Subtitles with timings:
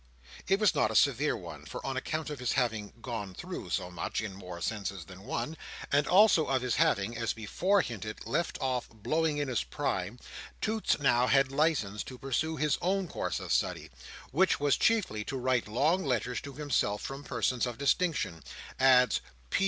[0.47, 3.91] It was not a severe one; for on account of his having "gone through" so
[3.91, 5.55] much (in more senses than one),
[5.91, 10.17] and also of his having, as before hinted, left off blowing in his prime,
[10.59, 13.91] Toots now had licence to pursue his own course of study:
[14.31, 18.43] which was chiefly to write long letters to himself from persons of distinction,
[18.79, 19.21] adds
[19.51, 19.59] "P.